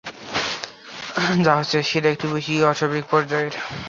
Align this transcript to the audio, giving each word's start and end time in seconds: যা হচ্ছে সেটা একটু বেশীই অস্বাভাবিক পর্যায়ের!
যা 1.45 1.53
হচ্ছে 1.59 1.77
সেটা 1.89 2.07
একটু 2.11 2.25
বেশীই 2.33 2.67
অস্বাভাবিক 2.71 3.05
পর্যায়ের! 3.11 3.53